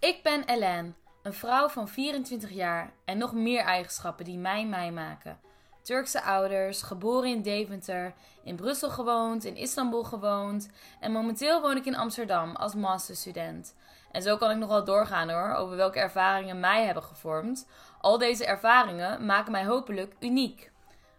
[0.00, 4.92] Ik ben Ellen, een vrouw van 24 jaar en nog meer eigenschappen die mij mij
[4.92, 5.40] maken.
[5.82, 11.84] Turkse ouders, geboren in Deventer, in Brussel gewoond, in Istanbul gewoond en momenteel woon ik
[11.84, 13.74] in Amsterdam als masterstudent.
[14.12, 17.68] En zo kan ik nog wel doorgaan hoor, over welke ervaringen mij hebben gevormd.
[18.00, 20.72] Al deze ervaringen maken mij hopelijk uniek.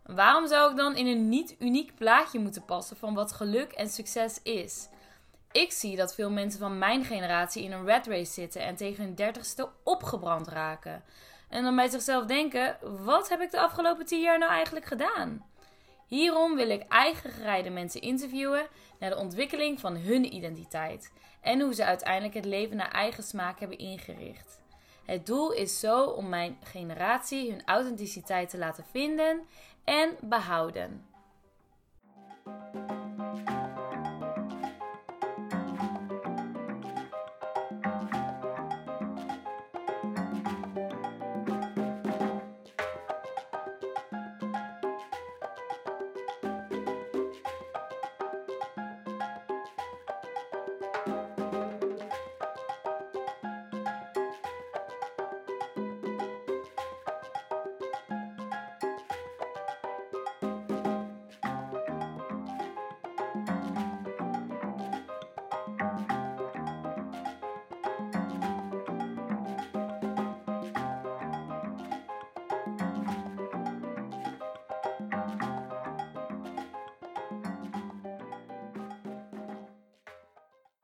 [0.04, 3.90] Waarom zou ik dan in een niet uniek plaatje moeten passen van wat geluk en
[3.90, 4.90] succes is?
[5.52, 9.04] Ik zie dat veel mensen van mijn generatie in een red race zitten en tegen
[9.04, 11.04] hun dertigste opgebrand raken.
[11.50, 15.46] En dan bij zichzelf denken: wat heb ik de afgelopen tien jaar nou eigenlijk gedaan?
[16.08, 18.68] Hierom wil ik eigen gereide mensen interviewen
[19.00, 23.60] naar de ontwikkeling van hun identiteit en hoe ze uiteindelijk het leven naar eigen smaak
[23.60, 24.60] hebben ingericht.
[25.06, 29.42] Het doel is zo om mijn generatie hun authenticiteit te laten vinden
[29.84, 31.06] en behouden.